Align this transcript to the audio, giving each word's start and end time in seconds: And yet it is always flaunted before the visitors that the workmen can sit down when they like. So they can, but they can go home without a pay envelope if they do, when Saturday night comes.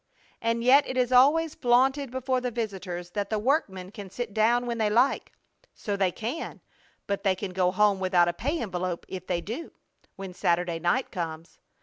And 0.41 0.63
yet 0.63 0.87
it 0.87 0.97
is 0.97 1.11
always 1.11 1.53
flaunted 1.53 2.09
before 2.09 2.41
the 2.41 2.49
visitors 2.49 3.11
that 3.11 3.29
the 3.29 3.37
workmen 3.37 3.91
can 3.91 4.09
sit 4.09 4.33
down 4.33 4.65
when 4.65 4.79
they 4.79 4.89
like. 4.89 5.31
So 5.75 5.95
they 5.95 6.11
can, 6.11 6.59
but 7.05 7.21
they 7.23 7.35
can 7.35 7.51
go 7.53 7.69
home 7.69 7.99
without 7.99 8.27
a 8.27 8.33
pay 8.33 8.59
envelope 8.59 9.05
if 9.07 9.27
they 9.27 9.41
do, 9.41 9.73
when 10.15 10.33
Saturday 10.33 10.79
night 10.79 11.11
comes. 11.11 11.59